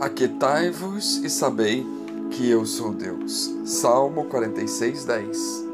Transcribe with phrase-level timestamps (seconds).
[0.00, 1.84] Aquietai-vos e sabei
[2.30, 3.50] que eu sou Deus.
[3.64, 5.66] Salmo 46, 10.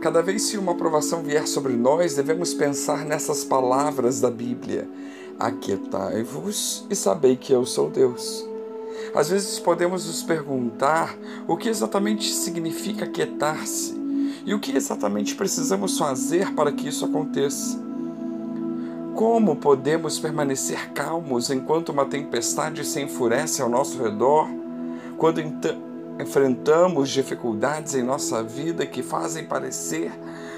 [0.00, 4.88] Cada vez que uma provação vier sobre nós, devemos pensar nessas palavras da Bíblia.
[5.40, 8.46] Aquietai-vos e sabei que eu sou Deus.
[9.12, 11.18] Às vezes podemos nos perguntar
[11.48, 13.92] o que exatamente significa aquietar-se
[14.46, 17.76] e o que exatamente precisamos fazer para que isso aconteça.
[19.14, 24.48] Como podemos permanecer calmos enquanto uma tempestade se enfurece ao nosso redor,
[25.16, 25.40] quando
[26.20, 30.10] enfrentamos dificuldades em nossa vida que fazem parecer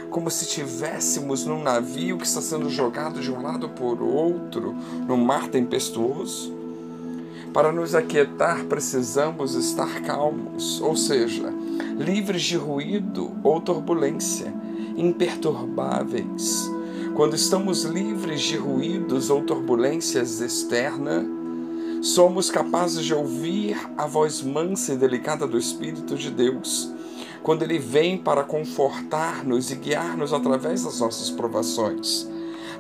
[0.08, 4.74] como se estivéssemos num navio que está sendo jogado de um lado por outro
[5.06, 6.54] num mar tempestuoso?
[7.52, 11.52] Para nos aquietar, precisamos estar calmos, ou seja,
[11.98, 14.50] livres de ruído ou turbulência,
[14.96, 16.74] imperturbáveis
[17.16, 21.24] quando estamos livres de ruídos ou turbulências externas,
[22.02, 26.92] somos capazes de ouvir a voz mansa e delicada do Espírito de Deus,
[27.42, 32.28] quando ele vem para confortar-nos e guiar-nos através das nossas provações.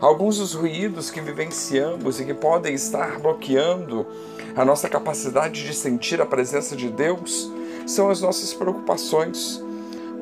[0.02, 4.06] Alguns dos ruídos que vivenciamos e que podem estar bloqueando
[4.54, 7.50] a nossa capacidade de sentir a presença de Deus
[7.86, 9.64] são as nossas preocupações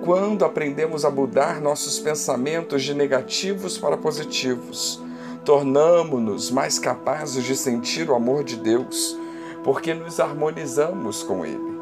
[0.04, 5.02] quando aprendemos a mudar nossos pensamentos de negativos para positivos,
[5.46, 9.18] tornamos-nos mais capazes de sentir o amor de Deus,
[9.64, 11.78] porque nos harmonizamos com Ele.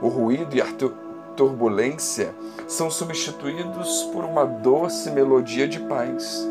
[0.00, 0.68] O ruído e a
[1.34, 2.32] turbulência
[2.68, 6.48] são substituídos por uma doce melodia de paz.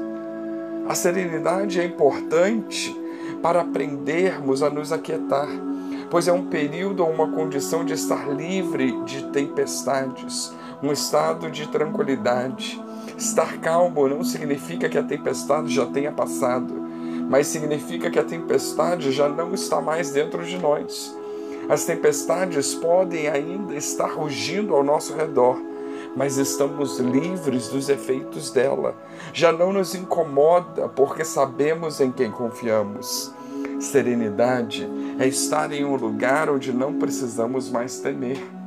[0.90, 2.94] A serenidade é importante
[3.42, 5.48] para aprendermos a nos aquietar,
[6.12, 11.66] pois é um período ou uma condição de estar livre de tempestades, um estado de
[11.68, 12.80] tranquilidade.
[13.18, 16.74] Estar calmo não significa que a tempestade já tenha passado,
[17.30, 21.16] mas significa que a tempestade já não está mais dentro de nós.
[21.70, 25.58] As tempestades podem ainda estar rugindo ao nosso redor,
[26.18, 28.94] mas estamos livres dos efeitos dela.
[29.32, 33.34] Já não nos incomoda porque sabemos em quem confiamos.
[33.80, 38.63] Serenidade é estar em um lugar onde não precisamos mais temer.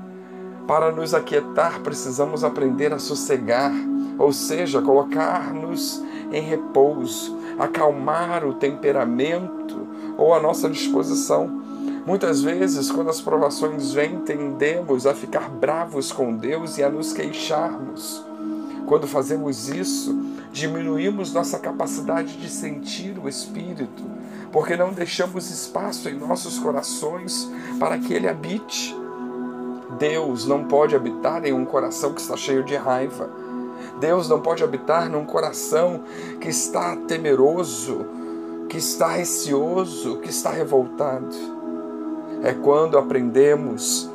[0.66, 3.72] Para nos aquietar, precisamos aprender a sossegar,
[4.19, 9.87] ou seja, colocar-nos em repouso, acalmar o temperamento
[10.19, 11.62] ou a nossa disposição.
[12.04, 17.12] Muitas vezes, quando as provações vêm, tendemos a ficar bravos com Deus e a nos
[17.12, 18.25] queixarmos.
[18.87, 20.16] Quando fazemos isso,
[20.53, 24.04] diminuímos nossa capacidade de sentir o Espírito,
[24.53, 27.48] porque não deixamos espaço em nossos corações
[27.78, 28.97] para que ele habite.
[29.99, 33.31] Deus não pode habitar em um coração que está cheio de raiva.
[34.01, 36.03] Deus não pode habitar num coração
[36.41, 38.07] que está temeroso,
[38.69, 41.34] que está receoso, que está revoltado.
[42.43, 44.11] É quando aprendemos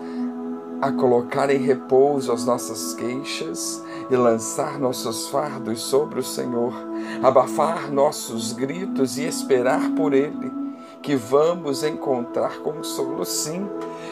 [0.81, 6.73] a colocar em repouso as nossas queixas e lançar nossos fardos sobre o Senhor,
[7.21, 10.60] abafar nossos gritos e esperar por Ele
[11.01, 13.67] que vamos encontrar consolo sim.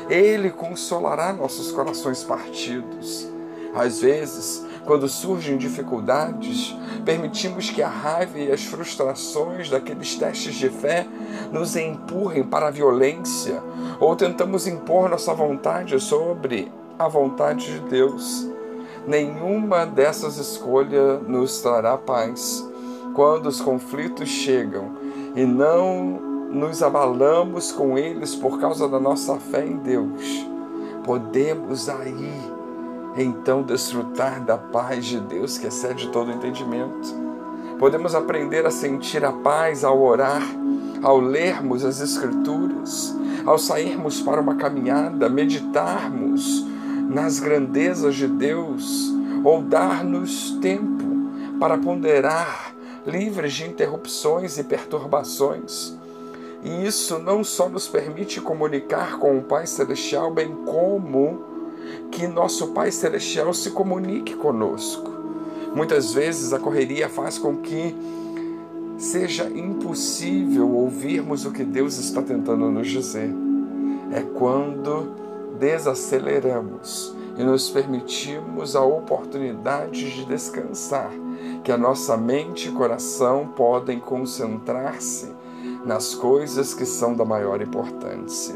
[0.09, 3.27] Ele consolará nossos corações partidos.
[3.75, 10.69] Às vezes, quando surgem dificuldades, permitimos que a raiva e as frustrações daqueles testes de
[10.69, 11.05] fé
[11.51, 13.61] nos empurrem para a violência
[13.99, 18.49] ou tentamos impor nossa vontade sobre a vontade de Deus.
[19.07, 22.67] Nenhuma dessas escolhas nos trará paz.
[23.13, 24.97] Quando os conflitos chegam
[25.35, 30.45] e não nos abalamos com eles por causa da nossa fé em Deus,
[31.03, 32.33] podemos aí
[33.15, 37.15] então desfrutar da paz de Deus que excede todo entendimento.
[37.77, 40.41] Podemos aprender a sentir a paz ao orar,
[41.01, 43.15] ao lermos as Escrituras,
[43.45, 46.65] ao sairmos para uma caminhada, meditarmos
[47.09, 51.05] nas grandezas de Deus ou dar-nos tempo
[51.59, 52.73] para ponderar,
[53.05, 55.98] livres de interrupções e perturbações
[56.63, 61.41] e isso não só nos permite comunicar com o Pai Celestial, bem como
[62.11, 65.09] que nosso Pai Celestial se comunique conosco.
[65.73, 67.95] Muitas vezes a correria faz com que
[68.97, 73.33] seja impossível ouvirmos o que Deus está tentando nos dizer.
[74.11, 75.13] É quando
[75.57, 81.11] desaceleramos e nos permitimos a oportunidade de descansar,
[81.63, 85.31] que a nossa mente e coração podem concentrar-se
[85.85, 88.55] nas coisas que são da maior importância.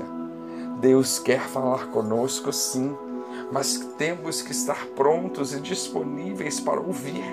[0.79, 2.95] Deus quer falar conosco, sim,
[3.51, 7.23] mas temos que estar prontos e disponíveis para ouvir.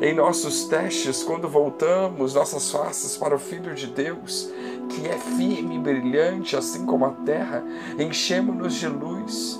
[0.00, 4.50] em nossos testes, quando voltamos nossas faces para o Filho de Deus,
[4.90, 7.64] que é firme e brilhante, assim como a terra,
[7.98, 9.58] enchemos-nos de luz.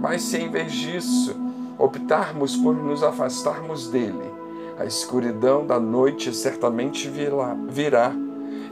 [0.00, 1.36] Mas se em vez disso
[1.78, 4.32] optarmos por nos afastarmos dele,
[4.78, 7.10] a escuridão da noite certamente
[7.68, 8.14] virá.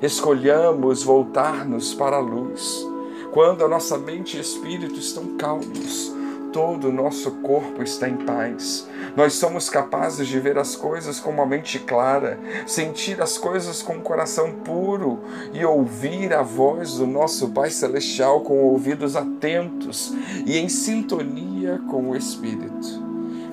[0.03, 2.87] Escolhamos voltar-nos para a luz.
[3.33, 6.13] Quando a nossa mente e espírito estão calmos,
[6.53, 8.89] todo o nosso corpo está em paz.
[9.17, 13.95] Nós somos capazes de ver as coisas com uma mente clara, sentir as coisas com
[13.95, 15.19] um coração puro
[15.53, 20.15] e ouvir a voz do nosso Pai Celestial com ouvidos atentos
[20.47, 23.03] e em sintonia com o Espírito.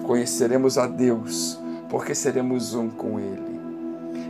[0.03, 1.59] Conheceremos a Deus,
[1.89, 3.50] porque seremos um com Ele.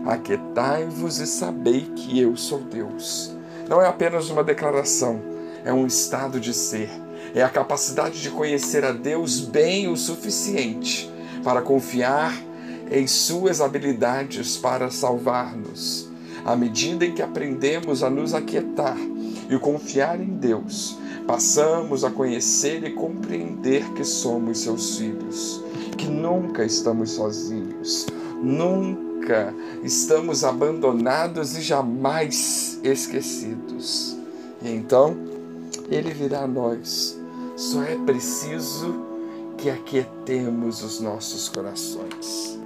[0.06, 3.36] Aquietai-vos e sabei que eu sou Deus.
[3.70, 5.22] Não é apenas uma declaração,
[5.64, 6.90] é um estado de ser
[7.34, 11.12] é a capacidade de conhecer a Deus bem o suficiente
[11.44, 12.34] para confiar
[12.92, 16.10] em Suas habilidades para salvar-nos.
[16.44, 18.98] À medida em que aprendemos a nos aquietar
[19.50, 25.64] e confiar em Deus, passamos a conhecer e compreender que somos seus filhos,
[25.98, 28.08] que nunca estamos sozinhos,
[28.42, 29.11] nunca
[29.84, 34.18] estamos abandonados e jamais esquecidos.
[34.62, 35.16] E então,
[35.90, 37.22] Ele virá a nós
[37.62, 38.96] só é preciso
[39.56, 42.60] que aquietemos os nossos corações.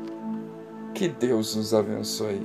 [0.94, 2.42] Que Deus nos abençoe.